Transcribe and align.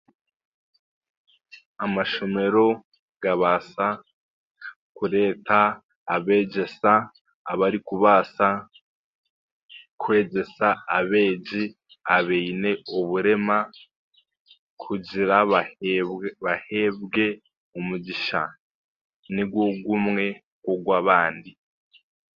Amashomero 1.83 2.67
gabaasa 3.23 3.87
kureeta 4.97 5.59
abeegyesa 6.15 6.91
abarikubaasa 7.51 8.47
kwegyesa 10.01 10.67
abeegi 10.97 11.63
abaine 12.15 12.71
oburema 12.97 13.57
kugira 14.81 15.37
baheeb 15.51 16.09
baheebwe 16.43 17.25
omugisha 17.77 18.41
nigwo 19.33 19.63
gumwe 19.85 20.25
nk'ogw'abandi. 20.57 21.51